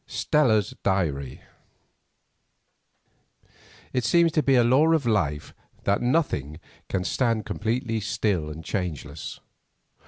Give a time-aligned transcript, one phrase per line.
[0.07, 1.41] STELLA'S DIARY
[3.93, 8.65] It seems to be a law of life that nothing can stand completely still and
[8.65, 9.41] changeless.